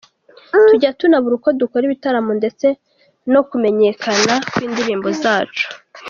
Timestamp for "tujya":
0.67-0.89